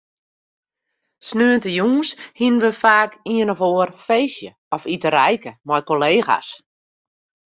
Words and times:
Sneontejûns 1.27 2.09
hiene 2.39 2.59
we 2.63 2.71
faak 2.81 3.11
ien 3.35 3.53
of 3.53 3.61
oar 3.69 3.89
feestje 4.05 4.51
of 4.75 4.83
iterijke 4.95 5.51
mei 5.67 5.81
kollega's. 5.89 6.49